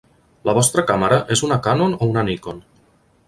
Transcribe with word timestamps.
La 0.49 0.53
vostra 0.57 0.83
càmera 0.91 1.19
és 1.37 1.45
una 1.49 1.59
Canon 1.67 1.95
o 1.99 2.09
una 2.13 2.27
Nikon? 2.31 2.65